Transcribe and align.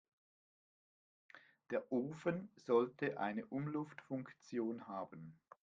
Der 1.69 1.91
Ofen 1.91 2.49
sollte 2.57 3.19
eine 3.19 3.45
Umluftfunktion 3.45 4.87
haben. 4.87 5.37